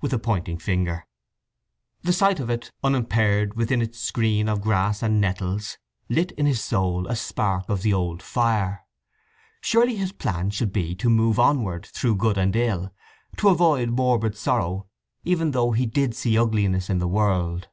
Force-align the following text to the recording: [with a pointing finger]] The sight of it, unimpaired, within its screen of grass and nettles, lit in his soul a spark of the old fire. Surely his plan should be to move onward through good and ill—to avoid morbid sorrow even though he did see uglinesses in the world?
[with 0.00 0.12
a 0.12 0.20
pointing 0.20 0.56
finger]] 0.56 1.04
The 2.02 2.12
sight 2.12 2.38
of 2.38 2.48
it, 2.48 2.70
unimpaired, 2.84 3.54
within 3.56 3.82
its 3.82 3.98
screen 3.98 4.48
of 4.48 4.60
grass 4.60 5.02
and 5.02 5.20
nettles, 5.20 5.78
lit 6.08 6.30
in 6.38 6.46
his 6.46 6.62
soul 6.62 7.08
a 7.08 7.16
spark 7.16 7.68
of 7.68 7.82
the 7.82 7.92
old 7.92 8.22
fire. 8.22 8.86
Surely 9.60 9.96
his 9.96 10.12
plan 10.12 10.50
should 10.50 10.72
be 10.72 10.94
to 10.94 11.10
move 11.10 11.40
onward 11.40 11.86
through 11.86 12.14
good 12.18 12.38
and 12.38 12.54
ill—to 12.54 13.48
avoid 13.48 13.90
morbid 13.90 14.36
sorrow 14.36 14.86
even 15.24 15.50
though 15.50 15.72
he 15.72 15.86
did 15.86 16.14
see 16.14 16.38
uglinesses 16.38 16.88
in 16.88 16.98
the 16.98 17.08
world? 17.08 17.66